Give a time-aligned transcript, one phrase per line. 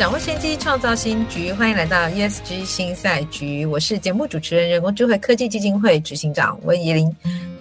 [0.00, 1.52] 掌握先机，创造新局。
[1.52, 7.14] 欢迎来到 ESG 新赛局，我是节目主持人、人工智慧科技基金会执行长温怡玲。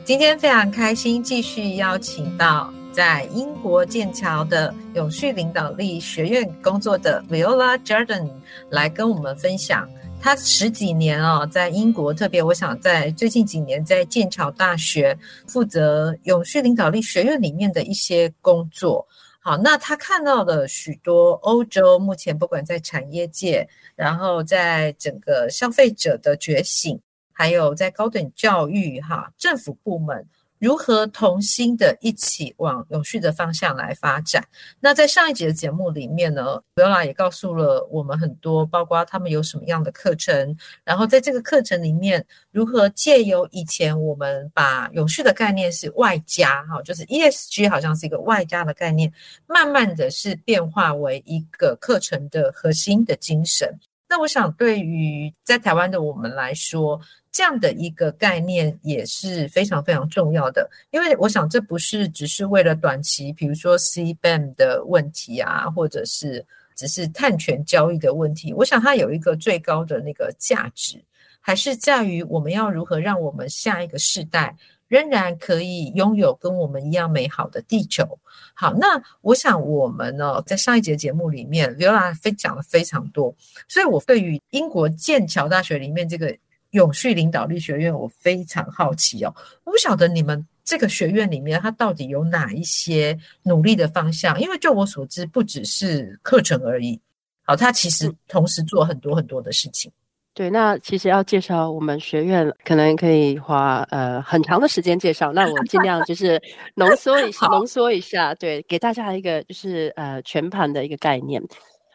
[0.05, 8.29] 今天非常开心，继续邀请到在英国剑桥的永续领导力学院工作的 Viola Jordan
[8.69, 9.85] 来跟我们分享。
[10.21, 19.05] 他十几年啊，在英国，特别我想在最近几年，在剑桥大学负责永续领导力学院里面的一些工作。
[19.49, 27.01] 好，那他看到了许多欧洲目前不管在产业界，然后在整个消费者的觉醒，
[27.33, 30.27] 还有在高等教育哈，政府部门。
[30.59, 34.45] 如何同心的一起往永续的方向来发展？
[34.79, 49.11] 那在上一集的节目里面呢刘拉也告诉了我们很多，包括他们有什么样的课程，然后在这个课程里面，如何借由以前我们把永续的概念是外加哈，就是 ESG 好像是一个外加的概念，
[49.47, 53.79] 慢慢的是变化为一个课程的核心的精神。
[54.11, 56.99] 那我想，对于在台湾的我们来说，
[57.31, 66.43] 这样的一个概念也是非常非常重要的，因为我想这不是只是为了短期，比如说 CBAM 的问题啊，或者是
[66.75, 68.51] 只是碳权交易的问题。
[68.53, 71.03] 我想它有一个最高的那个价值，
[71.39, 74.57] 还是在于我们要如何让我们下一个世代
[74.87, 78.19] 仍然可以拥有跟我们一样美好的地球。
[78.55, 83.35] 好，那我想我们呢，在上一节节目里面，Viola 分享了非常多，
[83.67, 86.35] 所以我对于英国剑桥大学里面这个。
[86.71, 89.33] 永续领导力学院，我非常好奇哦。
[89.63, 94.39] 我不晓得你们这个学院里面，它到底有哪一些努力的方向？
[94.39, 96.99] 因为就我所知，不只是课程而已。
[97.43, 99.91] 好，它其实同时做很多很多的事情。
[100.35, 105.33] 对，那其实要介绍我们学院，可能可以花呃很长的时间介绍。
[105.33, 106.39] 那我尽量就是
[106.75, 111.41] 浓缩一 下，浓缩一下，对，给大家一个就是呃全盘的一个概念。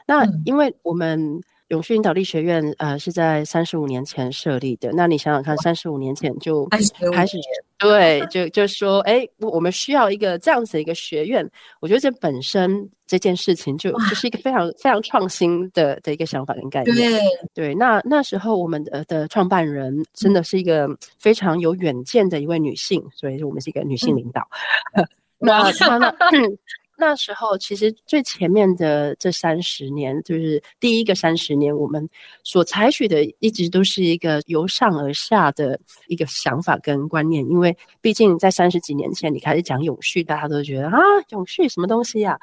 [0.04, 1.40] 那因为我们。
[1.68, 4.90] 永续领导力学院，呃，是在三十五年前设立的。
[4.92, 6.78] 那你想想看，三十五年前就开
[7.26, 7.38] 始，
[7.78, 11.48] 对，就就说，哎，我们需要一个这样子的一个学院。
[11.80, 16.94] 我觉得这本身这件事情就就是一个非常非常创新的的一个想法跟概念。
[16.94, 17.20] 对，
[17.54, 20.86] 对，那那时候我们的的创办人真的是一个
[21.18, 24.46] 非常有远见的一位女性，所以我们是一个女性领导。
[24.96, 25.06] 嗯、
[25.38, 26.12] 那她呢？
[27.06, 32.08] 那时候其实最前面的这三十年，就是第一个三十年，我们
[32.42, 40.98] 所采取的一直都是一个由上而下的一个想法跟观念，因为毕竟在三十几年前你开始讲永续，大家都觉得啊，
[41.28, 42.38] 永续什么东西呀？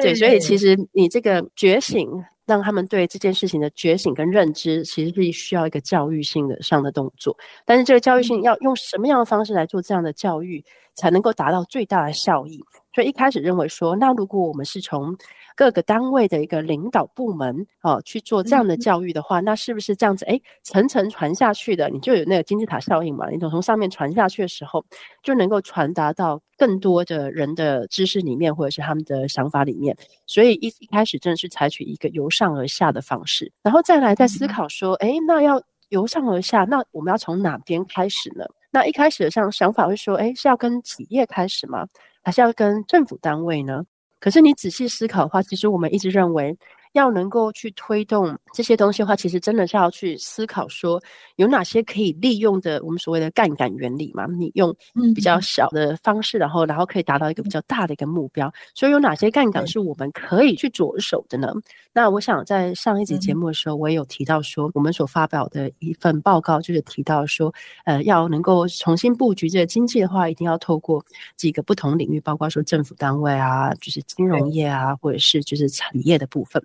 [0.00, 2.10] 对，所以其实你这个觉醒，
[2.46, 7.36] 让他们对这件事情的觉醒跟认知，其实是需要一个教育性的上的动作。
[7.66, 12.64] 但是这个教育性要用什么样的方式来做这样的教育，才能够达到最大的效益？
[12.96, 15.14] 所以一开始认为说，那如果我们是从
[15.54, 20.24] 各个单位的一个领导部门哦去做这样的教育的话，那是不是这样子？
[20.24, 23.28] 诶，层层传下去的，你就有那个金字塔效应嘛？
[23.28, 24.82] 你从从上面传下去的时候，
[25.22, 29.94] 就能够传达到更多的人的知识里面，或者是他们的想法里面。
[30.24, 38.46] 所以一一开始真的是采取一个由上而下的方式，然后再来再思考说，诶，那要由上而下，那我们要从哪边开始呢？
[38.70, 41.86] 那一开始的像想法会说，诶，是要跟企业开始吗？
[42.26, 43.84] 还是要跟政府单位呢？
[44.18, 46.58] 可是你仔细思考的话，其实我们一直认为。
[46.96, 51.00] 要能够去推动这些东西的话，其实真的是要去思考说
[51.36, 54.26] 有哪些可以利用的，我们所谓的杠杆原理嘛。
[54.26, 54.74] 你用
[55.14, 58.50] 比较小的方式，然后然后可以达到一个比较大的一个目标。
[58.74, 61.52] 所以有哪些杠杆是我们可以去着手的呢？
[61.92, 67.52] 那我想在上一集节目的时候，我也有提到说，我们所发表的一份报告就是提到说，
[67.84, 71.04] 呃，要能够重新布局这个经济的话，一定要透过
[71.36, 76.62] 几个不同领域，包括说政府单位啊，就是金融业啊，或者是就是产业的部分。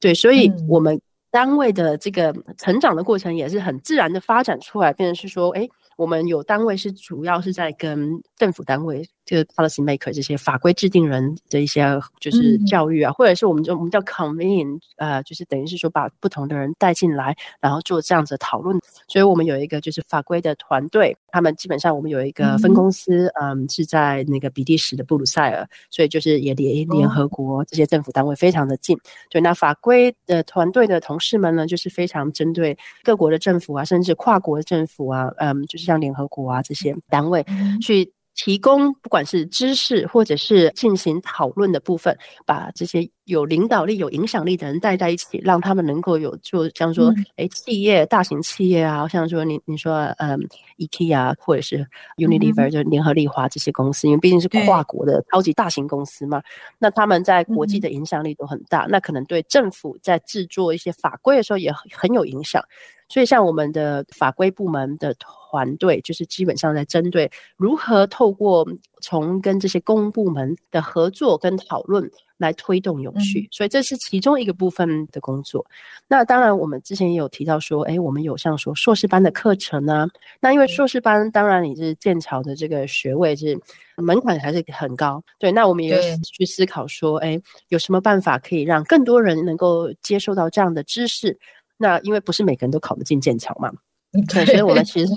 [0.00, 0.98] 对，所以我们
[1.30, 11.84] 单位的这个成长的过程也是很自然的发展出来，变成是说，哎，我们有单位是主要是在跟政府单位这个 policy maker 这些法规制定人的一些
[12.18, 18.76] 就是教育啊，嗯、或者是我们就我们叫 convene，呃，就是等于是说把不同的人带进来，然后做这样子的讨论。
[19.06, 28.98] 所以我们有一个就是法规的团队，他们基本上我们有一个分公司，嗯，嗯，是在那个比利时的布鲁塞尔，所以就是也离联合国这些政府单位非常的近。
[29.28, 37.46] 对，那法规的团队的同事们呢，就是非常针对各国的政府啊，甚至跨国的政府啊，嗯，就是像联合国啊这些单位
[37.80, 38.12] 去。
[38.34, 42.16] 提供不管是知识或者是进行讨论的部分，
[42.46, 50.38] 把这些有领导力、有影响力的人带在一起，让他们能够有，就像说，哎、嗯，企业、大型企业啊，像说你你说，嗯
[50.78, 51.86] ，IKEA 或者是
[52.16, 56.42] Unilever，就联合利华这些公司，因为毕竟是跨国的超级大型公司嘛，
[56.78, 62.64] 那他们在国际的影响力都很大，那可能对政府在制作一些法规的时候也很有影响。
[63.10, 68.66] 所以，像我们的法规部门的团队，就是基本上在针对如何透过
[69.02, 72.08] 从跟这些公部门的合作跟讨论
[72.38, 73.48] 来推动永续。
[73.50, 75.66] 所以，这是其中一个部分的工作。
[76.06, 80.06] 那当然，我们之前也有提到说，哎，我们有像说硕士班的课程啊。
[80.40, 83.58] 那因为硕士班，当然你是剑桥的这个学位是
[83.96, 85.20] 门槛还是很高。
[85.36, 91.36] 对，那我们也有去思考说，哎，有什么办法可以让更多人能够接受到这样的知识？
[91.82, 93.72] 那因为不是每个人都考得进剑桥嘛，
[94.28, 95.10] 对，所以我们其实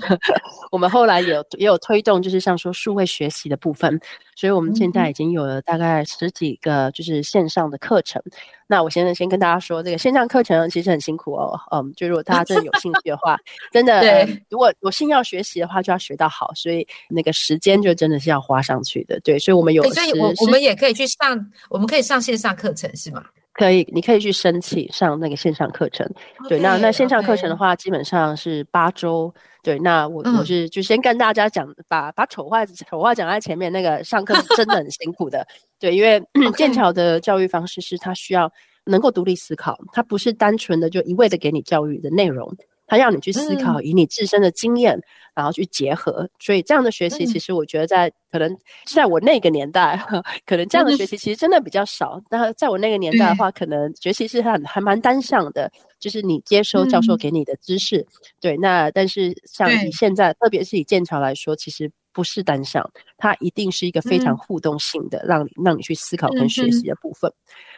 [0.72, 4.00] 我们后来也有也有推动，就是像说数位学习的部分，
[4.34, 8.22] 所以我们现在已经有了大概十几个就是线上的课程。
[8.66, 13.36] 那我现在先跟大家说，这个线上课程其实很辛苦哦，嗯，就如果大家真的有兴趣的话，
[13.70, 23.22] 真的， 对，如果有心要学习的话，就要学到好，所以那个时间就真的是要花上去的，对，所以我们有，所以我我们也可以去上，我们可以上线上课程是吗？
[23.54, 26.04] 可以，你可以去申请上那个线上课程。
[26.40, 29.32] Okay, 对，那那线上课程的话，基本上是八周。
[29.62, 33.72] 对，那我我是就先跟大家讲，把把丑话丑话讲在前面。
[33.72, 35.46] 那个上课是真的很辛苦的。
[35.78, 36.22] 对，因为
[36.56, 38.52] 剑桥的教育方式是，它需要
[38.84, 42.54] 能够独立思考，它不是单纯的就一味的给你教育的内容。
[42.94, 45.00] 他让你去思考，以你自身的经验，
[45.34, 46.28] 然后去结合。
[46.38, 48.56] 所以这样的学习，其实我觉得在可能
[48.86, 50.00] 在我那个年代，
[50.46, 52.20] 可能这样的学习其实真的比较少。
[52.30, 58.06] 那在我那个年代的话，可能学习是很还蛮单向的，就是你接收教授给你的知识。
[58.40, 67.32] 对，那但是像以现在，特别是以剑桥来说，其实不是单向，它一定是一个非常互动性的，让你让你去思考跟学习的部分。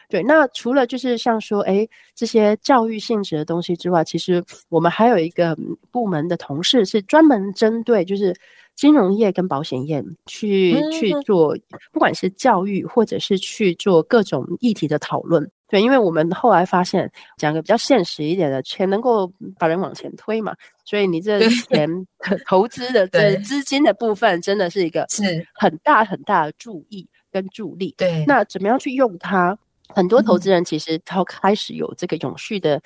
[0.08, 5.56] 对，那除了就是像说，哎，这些教育性质的东西之外，其实我们还有一个
[5.90, 8.34] 部门的同事是专门针对就是
[8.74, 11.56] 金融业跟保险业去去做，
[11.92, 15.50] 不管是教育或者是去做各种议题的讨论。
[15.68, 19.28] 对，因为我们后来发现，讲个比较现实一点的，钱能够
[19.58, 20.54] 把人往前推嘛，
[20.84, 21.88] 所以你这钱
[22.46, 27.92] 投资的这资金的部分，真的是一个是很大很大的注意跟助力。
[27.98, 29.58] 对，那怎么样去用它？
[29.94, 32.82] 很多投资人其实他开始有这个永续的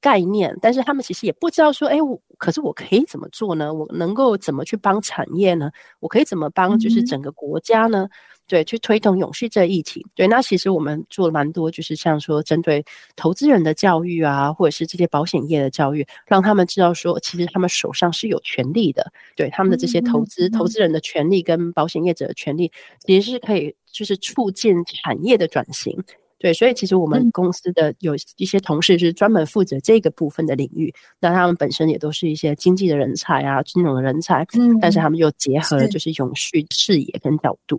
[0.00, 3.72] 概念，嗯、但是他们其实也不知道说，哎，我可是我可以怎么做呢？
[3.72, 5.70] 我能够怎么去帮产业呢？
[6.00, 8.04] 我可以怎么帮就是整个国家呢？
[8.04, 8.10] 嗯、
[8.46, 10.04] 对，去推动永续这个议题。
[10.14, 19.12] 对，那其实我们做了蛮多，就是像说针对投资人的教育啊，或者是这些保险业的教育，让他们知道说，其实他们手上是有权利的。
[19.36, 22.72] 对，他们的这些投资、嗯、投资人的权利跟保险业者的权利，
[23.06, 26.02] 其实是可以就是促进产业的转型。
[26.42, 30.90] 对，所以其实我们公司的有一些同事是专门负责这个部分的领域，
[31.20, 37.78] 那他们本身也都是一些经济的人才啊，金融的人才，嗯，但是他们又结合了就是永续视野跟角度。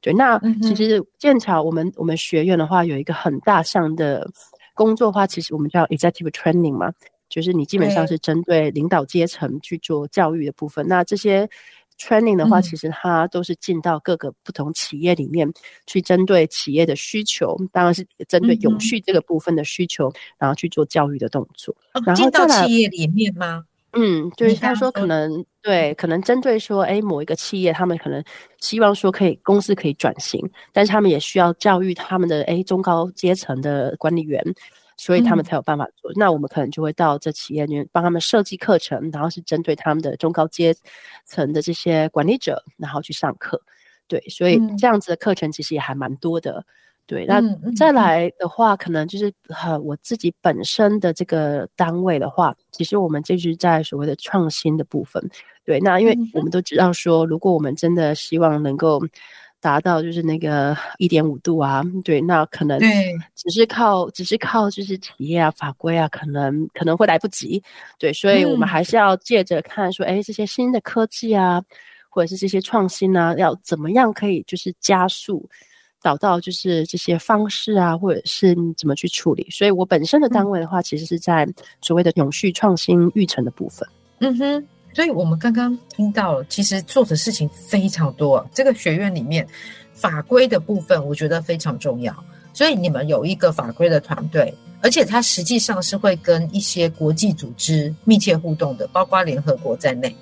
[0.00, 4.30] 对，那其实剑桥我们我们学院的话有一个很大项的
[4.72, 6.92] 工作的话，其实我们叫 executive training 嘛，
[7.28, 11.48] 就是你基本上是针对领导阶层去做教育的部分，那这些。
[11.98, 15.52] Training 的话，其实它都是进到各个不同企业里面
[15.86, 21.74] 去，针对企业的需求，当然是针对永续这个部分的需求，然后去做教育的动作。
[22.04, 23.64] 然后进到企业里面吗？
[23.92, 28.22] 嗯，就是他说可能对，可能针对说，哎，某一个企业，他们可能
[28.60, 30.38] 希望说可以公司可以转型，
[30.70, 34.44] 但是他们也需要教育他们的哎中高阶层的管理员。
[34.96, 36.10] 所以他们才有办法做。
[36.12, 40.74] 嗯、那我们可能就会到这企业里面帮他们设计课程，然后是针对他们的中高阶
[41.24, 43.60] 层的这些管理者，然后去上课。
[44.08, 46.58] 对，所以这样子的课程其实也还蛮多的。
[46.60, 46.64] 嗯、
[47.06, 47.40] 对，那
[47.74, 55.22] 再来的话，可能就是呃我自己本身的这个单位的话，其实我们就是在所谓的创新的部分。
[55.64, 59.00] 对，那因为我们都知道说，如果我们真的希望能够。
[59.60, 62.78] 达到就是那个一点五度啊，对，那可能
[63.34, 67.62] 只是靠只是靠就是企业啊法规啊，可能可能会来不及，
[67.98, 71.62] 对，所以我们还是要借着看说，哎、嗯，这些新的科技啊，
[72.08, 75.48] 或者是这些创新呢、啊，要怎么样可以就是加速，
[76.00, 79.48] 找到就是这些方式啊，或者是你怎么去处理。
[79.50, 81.48] 所以我本身的单位的话，其实是在
[81.80, 83.88] 所谓的永续创新育成的部分。
[84.20, 88.42] 嗯哼，所以我们刚刚听到了，其实做的事情非常多。
[88.54, 89.46] 这个学院里面
[89.92, 92.16] 法规的部分，我觉得非常重要。
[92.54, 100.16] 所以你们有一个法规的团队，而且它实际上是会跟一些国际组织密切互动的，包括联合国在内。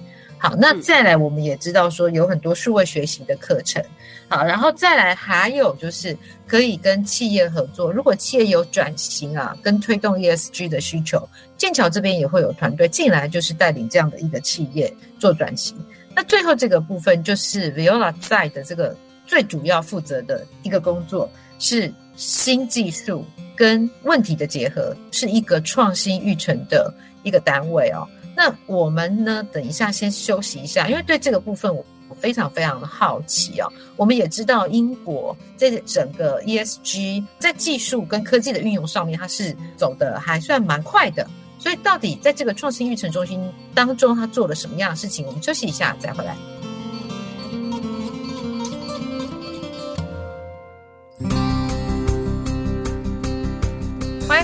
[0.44, 3.82] 好，那再来我们也知道说有很多数位学习的课程。
[4.28, 6.14] 好，然后再来还有就是
[6.46, 15.74] 可以跟企业合作，如果企业有转型啊，跟推动 ESG 的需求，剑桥这边也会有团队进来，就是带领这样的一个企业做转型。
[16.14, 18.94] 那最后这个部分就是 Viola 在的这个
[19.26, 21.26] 最主要负责的一个工作
[21.58, 21.90] 是。
[22.16, 23.24] 新技术
[23.56, 28.06] 跟问题的结合是一个创新育成的一个单位哦。
[28.36, 31.84] 那我们呢，等一下先休息一下，因为对这个部分我
[32.18, 33.72] 非常非常的好奇哦。
[33.96, 41.26] 我们也知道英国在整个 ESG 在技术跟科技的运用上面，它是走的还算蛮快的。
[41.58, 43.40] 所以到底在这个创新育成中心
[43.74, 45.24] 当中，它做了什么样的事情？
[45.26, 46.36] 我们休息一下再回来。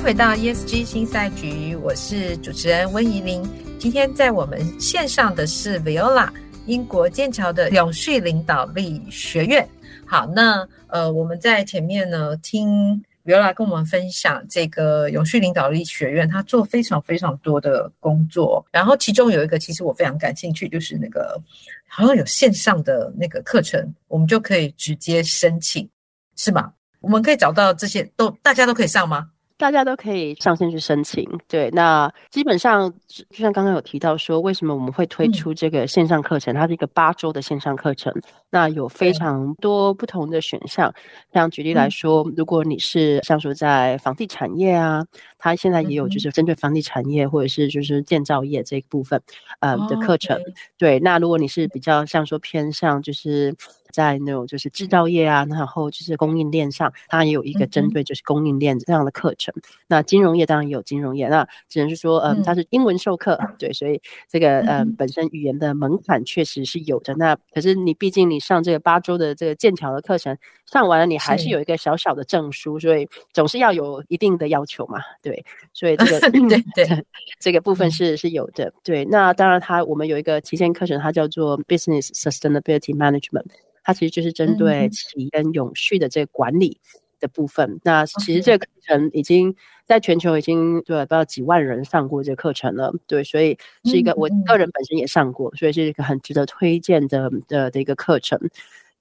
[0.02, 3.47] 回到 ESG 新赛局，我是主持人温怡玲。
[3.78, 6.30] 今天在我们线上的是 Viola，
[6.64, 9.69] 英国剑桥的永续领导力学院。
[10.07, 18.64] 好，那呃，我们在前面呢听 Viola 跟我们分享这个永续领导力学院，他做非常非常多的工作。
[18.73, 21.38] 然后其中有一个，其实我非常感兴趣，就是那个
[21.87, 25.88] 好像有线上的那个课程，我们就可以直接申请，
[26.37, 26.73] 是吗？
[27.00, 29.28] 我们可以找到这些都大家都可以上吗？
[29.61, 31.69] 大家都可以上线去申请，对。
[31.73, 36.55] 那基本上就像刚刚有提到说，为什么我们会推出这个线上课程？
[36.55, 38.11] 它是一个八周的线上课程，
[38.49, 40.90] 那有非常多不同的选项。
[41.35, 45.05] 像举例来说，如果你是像说在房地产业啊，
[45.37, 49.21] 它现在也有就是针对房地产业或者是就是建造业这一部分
[49.61, 50.40] 呃的课程。
[50.79, 50.99] 对。
[51.00, 53.55] 那如果你是比较像说偏向就是。
[53.90, 59.52] 在那种就是制造业啊，然后就是供应链上，它也有一个针对就是供应链这样的课程。
[59.56, 67.14] 嗯、那金融业当然也有金融业，那只能是说，嗯，它是英文授课，嗯、对，所以这个呃、嗯、本身语言的门槛确实是有的。
[67.14, 77.04] 那可是你毕竟你上这个八周的这个剑桥的课程上完了，你还是有一个小小的证书，所以总是要有一定的要求嘛，对，所以这个 对对
[77.40, 78.73] 这个部分是是有的。
[78.85, 83.47] 对，那当然它我们有一个旗舰课程，它叫做 Business Sustainability Management。
[83.90, 86.78] 它其实就是针对企业跟永续的这个管理
[87.18, 87.68] 的部分。
[87.73, 89.52] 嗯、那其实这个课程已经
[89.85, 92.94] 在全球已经对不知道几万人上过这个课程了。
[93.09, 98.38] 对，所以是一个我个人本身也上过，所以是一个很值得推荐的的的一个课程。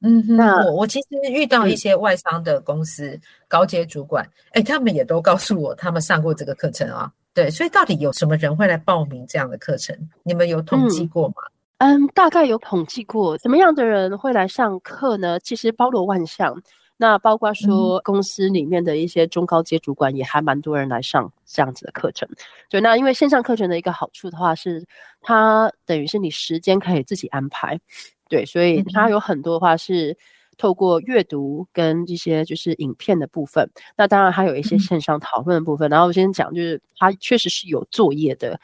[0.01, 7.11] 嗯，那我我其实遇到一些外商的公司、嗯、高阶主管，哎，他们也都告诉我他们上过这个课程啊。
[7.33, 9.95] 对，所以到底有什么人会来报名这样的课程？
[10.23, 11.35] 你们有统计过吗？
[11.45, 15.39] 嗯嗯，大概有统计过，什么样的人会来上课呢？
[15.39, 16.61] 其实包罗万象，
[16.97, 22.27] 那包括说公司里面的一些中高阶主管也还蛮多人来上这样子的课程。
[22.69, 24.85] 对，那因为线上课程的一个好处的话是，
[25.21, 27.79] 它等于是你时间可以自己安排，
[28.27, 30.17] 对，所以它有很多的话是
[30.57, 33.69] 透过阅读跟一些就是影片的部分。
[33.95, 35.89] 那当然还有一些线上讨论的部分。
[35.89, 38.59] 然后我先讲，就是它确实是有作业的。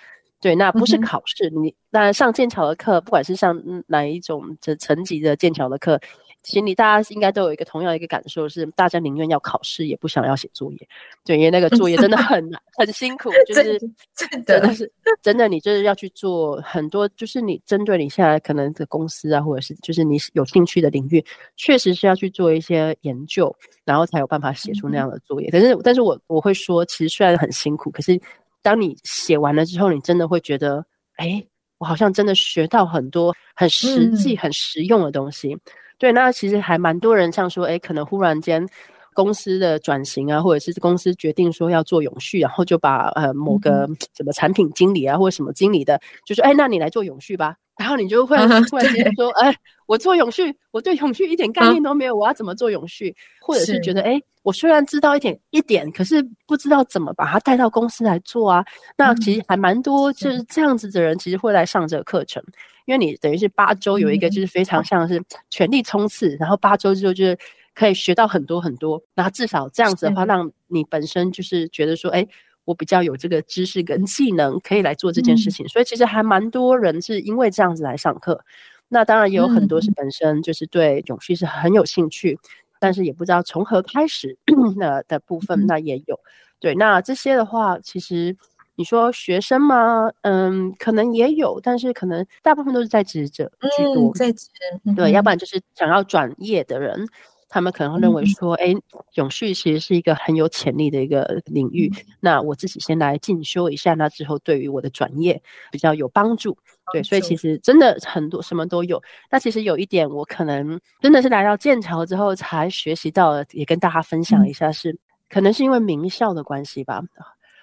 [0.45, 1.49] 对，那不是考试。
[1.49, 5.99] 嗯、你当然上剑桥的课，不管是上哪一种这层级的剑桥的课，
[6.43, 10.87] 心里大家应该都有一个同样一个感受，是大家宁愿要考试，也不想要写作业。
[11.23, 13.79] 对，因为那个作业真的很难，很辛苦，就是
[14.13, 14.91] 真的，真的是
[15.23, 21.25] 真的，你就是要去做很多，就是你针对你现在可能的公司啊，或者是就是你有兴趣的领域，
[21.57, 23.51] 确实是要去做一些研究，
[23.83, 25.49] 然后才有办法写出那样的作业。
[25.49, 28.21] 嗯、可是，但是我我会说，其实虽然很辛苦，可是。
[28.65, 30.83] 当你写完了之后，你真的会觉得，
[31.17, 31.45] 哎，
[31.77, 35.53] 我好像真的学到很多很实际、很实用的东西。
[35.53, 35.59] 嗯、
[35.99, 38.67] 对，那其实还蛮多人像说，哎，可能忽然间
[39.13, 47.57] 公司的转型啊，或者是公司决定说要做永续，然后就把呃某个什么产品经理啊，或者什么经理的，就说，哎，那你来做永续吧。
[47.77, 49.55] 然后你就会突然间说，哎，
[49.85, 53.15] 我做永续，我对永续一点概念都没有，我要怎么做永续？
[53.41, 54.21] 或者是觉得，哎。
[54.45, 58.63] 我虽然知道一点一点，可是不知道怎么把它带到公司来做啊。
[58.95, 62.43] 那其实还蛮多就是这样子的人，其实会来上这个课程，
[62.85, 67.35] 因为你等于是八周有一个就是非常像是全力冲刺，然后八周之后就是
[67.73, 69.01] 可以学到很多很多。
[69.15, 72.27] 然后至少这样子的话，让你本身就是觉得说，哎，
[72.65, 75.67] 我比较有这个知识跟技能可以来做这件事情。
[75.67, 78.43] 所以其实还蛮多人是因为这样子来上课。
[78.87, 84.37] 那当然也有很多是本身就是对永续是很有兴趣，嗯、但是也不知道从何开始
[84.77, 86.19] 那的部分，那也有。
[86.59, 88.37] 对，那这些的话，其实
[88.75, 90.11] 你说学生吗？
[90.21, 94.47] 嗯，可能也有，但是可能大部分都是在职者居多，嗯、在职，
[94.95, 97.07] 对，要不然就是想要转业的人。
[97.55, 98.81] 他们可能会认为说，哎、嗯，
[99.13, 101.89] 永续其实是一个很有潜力的一个领域。
[101.95, 106.57] 嗯、那我自己先来进修一下，那之后对于我的转业比较有帮助。
[106.91, 109.01] 对，所以其实真的很多什么都有。
[109.31, 117.01] 那其实有一点，我可能真的是来到剑桥之后才学习到，也跟大家分享一下是，是、嗯、可能是因为名校的关系吧。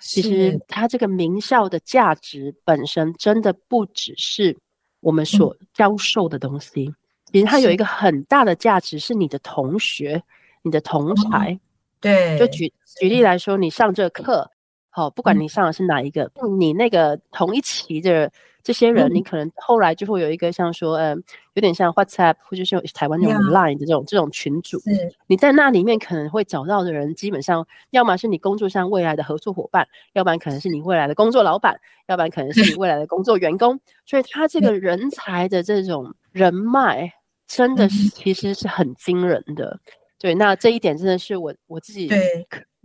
[0.01, 4.57] 其实它这个名校的价值本身真的不只是
[5.01, 6.87] 我们所教授的东西。
[6.87, 6.95] 嗯
[7.33, 10.23] 其实它有一个很大的价值，是你的同学、
[10.62, 11.59] 你的同侪。
[12.01, 14.51] 对，就举举例来说，你上这课，
[14.91, 21.23] 好，不管你上的是哪一个，你那个同一期的这些人，你可能后来就会有一个像说，嗯，
[21.55, 24.83] 有点像 WhatsApp 或者是台湾那种 Line 的这种这种群组。
[25.29, 33.79] 你在那里面可能会找到的人，基本上要么是你工作上未来的合作伙伴，要不然可能是你未来的工作老板，要不然可能是你未来的工作员工。
[34.05, 37.12] 所以他这个人才的这种人脉。
[37.54, 39.78] 真的是，其实是很惊人的。
[39.85, 42.09] 嗯、对，那这一点真的是我我自己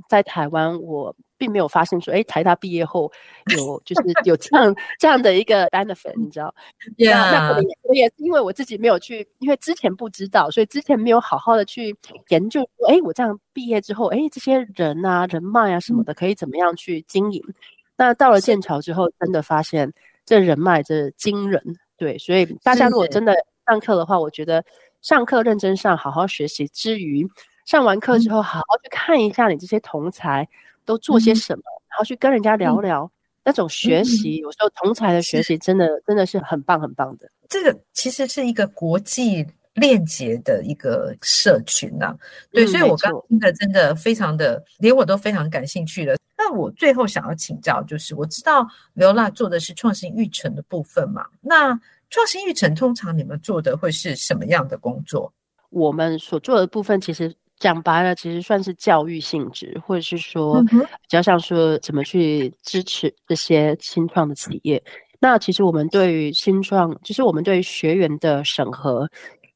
[0.09, 3.09] 在台湾，我并没有发现说，哎，台大毕业后
[3.55, 6.53] 有就是 有这样这样的一个 benefit，你知道.
[6.97, 11.95] 那那可能也也是因为我自己没有去，因为之前不知道，所以之前没有好好的去
[12.27, 17.41] 研究说，哎，我这样毕业之后，哎，这些人啊、人脉啊什么的，可以怎么样去经营？
[17.47, 17.53] 嗯、
[17.95, 19.91] 那到了剑桥之后，真的发现
[20.25, 21.61] 这人脉这惊人。
[21.95, 23.33] 对，所以大家如果真的。
[23.67, 24.63] 上课的话，我觉得
[25.01, 27.27] 上课认真上，好好学习之余，
[27.65, 30.47] 上完课之后，好好去看一下你这些同才
[30.85, 33.11] 都做些什么，嗯、然后去跟人家聊聊、嗯、
[33.43, 34.39] 那种学习。
[34.39, 37.29] 嗯、有时候同才的学习真的真的是很棒很棒的。
[37.49, 42.17] 这个其实是一个国际链接的一个社群呐、啊。
[42.51, 46.15] 对，嗯、所以我刚听的真的非常的，连我都非常感兴趣了。
[46.37, 51.77] 那我最后想要请教，就是我知道 Viola 做的是创新育成的部分嘛，那。
[52.09, 55.33] 创新育成通常你们做的会是什么样的工作？
[55.69, 60.77] 我们所做的部分其实讲白了，其实算是教育性质，或者是说比
[61.09, 64.81] 较像说怎么去支持这些新创的企业。
[65.19, 69.09] 那其实我们对于新创，就是我们对于学员的审核，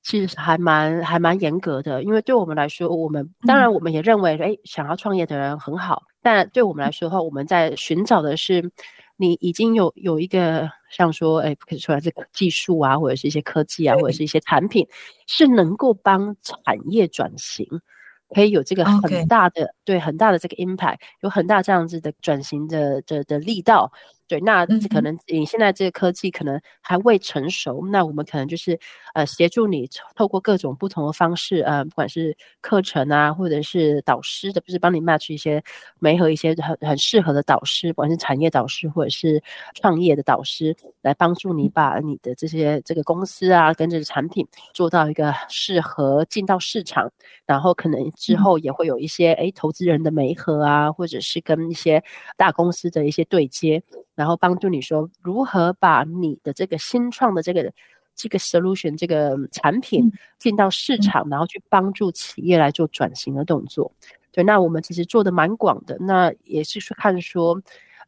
[0.03, 2.03] 其实还蛮还蛮严格的。
[2.03, 8.69] 因为对我们来说，我们当然我们也认为，哎，想要创业的人很好，但对我们来说的话，我们在寻找的是。
[9.17, 14.87] 你已经有有一个像说，哎，可以出来这个技术啊，或者是一些科技啊，或者是一些产品，
[15.27, 17.67] 是能够帮产业转型，
[18.33, 23.91] 可以有这个很大的.对，很大的这个 impact，有很大这样子的转型的的的力道。
[24.31, 28.79] 对，那可能你现在这个科技可能还未成熟，嗯、那我们可能就是
[29.13, 35.61] 呃协助你透过各种不同的方式，呃，不管是课程啊，或者是导师的，不是帮你 match 一些
[35.99, 47.11] 媒合一些很很适合的导师，不管是产业导师或者是创业的导师，来帮助你把你的这些这个公司啊跟这个产品做到一个适合进到市场，
[47.45, 52.01] 然后可能之后也会有一些哎投资人的媒合啊，或者是跟一些
[52.37, 53.83] 大公司的一些对接。
[54.21, 57.73] 然后帮助你说如何把你的这个新创的这个
[58.15, 63.91] 这个 solution 这个产品进到市场，嗯、然后去帮助企业来做转型的动作。
[64.31, 67.59] 对，那我们其实做的蛮广的，那也是看说。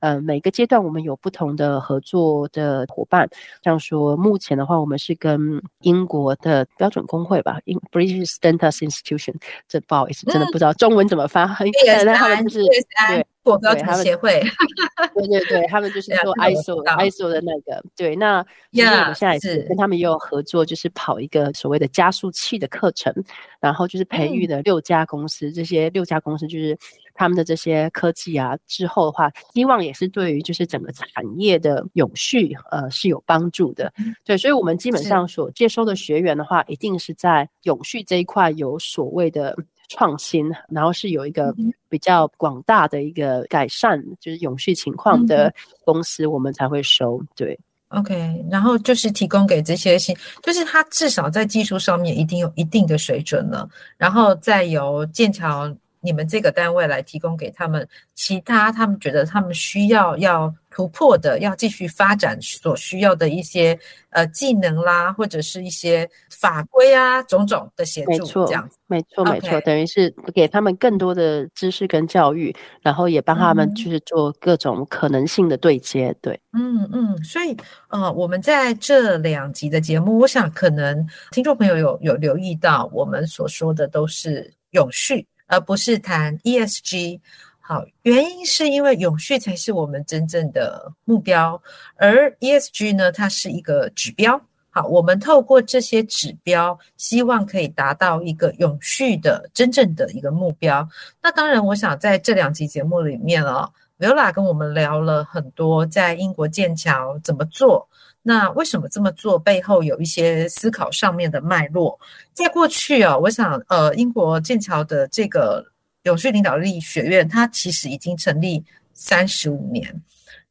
[0.04, 3.26] 呃，每个阶段我们有不同的合作的伙伴，
[3.64, 9.34] 像说目前的话，我们是跟英国的标准工会吧，英 British Standards Institution，
[9.66, 11.72] 这不好意思，真的不知道中文怎么翻，嗯、
[12.06, 12.66] 但他们就是
[13.08, 14.44] 对国标准协会，
[15.16, 23.14] 对对对，他们就是做 ISO ISO 的那个，对，那其实我们现在也是跟他们也有合作，就是跑一个所谓的加速器的课程，
[23.62, 26.78] 然后就是培育的六家公司，嗯、这些六家公司就是。
[27.14, 31.06] 他们的这些科技啊，之后的话，希望也是对于就是整个产
[31.38, 33.94] 业的永续，呃，是有帮助的。
[34.26, 39.56] 对，所以，我们基本上所接收的学员的话，一定是在永续这一块有所谓的
[39.90, 41.54] 创新，然后是有一个
[41.88, 45.54] 比较广大的一个改善，就是永续情况的
[45.86, 47.22] 公司，我们才会收。
[47.36, 55.72] 对，OK，然后就是提供给这些新，就是他至少在技术上面一定有一定的水准了，然后再由剑桥。
[56.04, 63.78] 你们这个单位来提供给他们其他他们觉得他们需要要突破的，要继续发展所需要的一些
[64.10, 68.78] 呃技能啦，或者是一些法规啊种种的协助，这样子。
[68.88, 76.16] 没错，没错，等于是给他们更多的知识跟教育，然后也帮他们就是做各种可能性的对接。
[76.22, 77.56] 对，嗯嗯，所以
[77.90, 87.20] 呃，我们在这两集的节目，我想可能听众朋友有有留意到，我们所说的都是永续，而不是谈 ESG。
[87.62, 91.62] 好，原因是因为永续才是我们真正的目标，
[91.96, 94.42] 而 ESG 呢，它是一个指标。
[94.72, 100.88] 好，我们透过这些指标，希望可以达到一个永续的真正的一个目标。
[101.22, 103.72] 那当然，我想在这两集节目里面哦
[104.04, 107.88] ，Viola 跟我们聊了很多在英国剑桥怎么做，
[108.22, 111.98] 那为什么这么做背后有一些思考上面的脉络。
[112.34, 115.66] 在过去啊，我想呃，英国剑桥的这个
[116.04, 120.02] 永续领导力学院，它其实已经成立三十五年。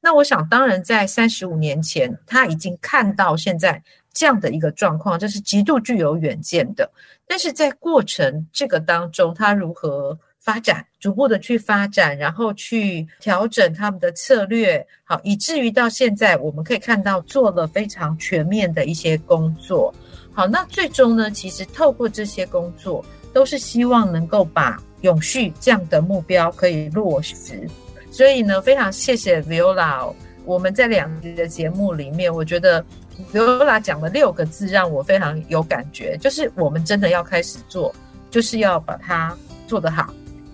[0.00, 3.82] 那我想，当然在三十五年前，他已经看到现在。
[4.14, 6.92] 这样的一个状况，这是极度具有远见的。
[7.26, 19.94] 但是在过程这个当中，他如何发展，逐步的去发展，然后去调整他们的策略，好，以至于到现在，我们可以看到做了非常全面的一些工作。
[20.32, 27.68] 好，那最终呢，其实透过这些工作，都是希望能够把永续这样的目标可以落实。
[28.10, 30.12] 所以呢，非常谢谢 Viola，
[30.44, 32.84] 我们在两集的节目里面，我觉得。
[33.30, 37.94] Viola 讲了六个字，让我非常有感觉，就是我们真的要开始做，
[38.30, 40.12] 就是要把它做得好，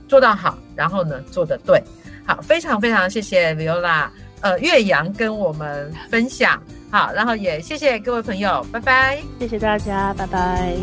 [0.08, 1.82] 做到好，然后呢，做得对。
[2.26, 4.08] 好，非常非常谢谢 Viola，
[4.40, 10.74] 呃，岳阳跟我们分享，好，然后也谢谢各位朋友，拜拜，谢谢大家，拜拜。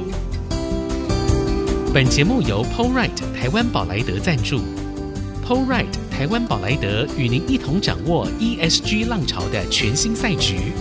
[1.94, 4.60] 本节目由 PowerRight 台湾宝莱德赞助
[5.46, 10.74] ，PowerRight 台湾宝莱德与您一同掌握 ESG 浪潮的全新赛局。